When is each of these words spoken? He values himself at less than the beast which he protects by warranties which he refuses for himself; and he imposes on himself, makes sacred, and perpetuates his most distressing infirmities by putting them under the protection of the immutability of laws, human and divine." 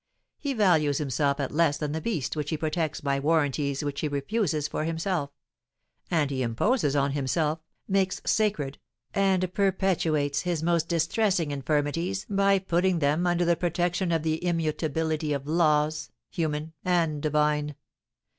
He 0.39 0.55
values 0.55 0.97
himself 0.97 1.39
at 1.39 1.51
less 1.51 1.77
than 1.77 1.91
the 1.91 2.01
beast 2.01 2.35
which 2.35 2.49
he 2.49 2.57
protects 2.57 3.01
by 3.01 3.19
warranties 3.19 3.83
which 3.83 3.99
he 4.01 4.07
refuses 4.07 4.67
for 4.67 4.83
himself; 4.83 5.29
and 6.09 6.31
he 6.31 6.41
imposes 6.41 6.95
on 6.95 7.11
himself, 7.11 7.59
makes 7.87 8.19
sacred, 8.25 8.79
and 9.13 9.53
perpetuates 9.53 10.41
his 10.41 10.63
most 10.63 10.87
distressing 10.89 11.51
infirmities 11.51 12.25
by 12.27 12.57
putting 12.57 12.97
them 12.97 13.27
under 13.27 13.45
the 13.45 13.55
protection 13.55 14.11
of 14.11 14.23
the 14.23 14.43
immutability 14.43 15.33
of 15.33 15.45
laws, 15.45 16.09
human 16.31 16.73
and 16.83 17.21
divine." 17.21 17.75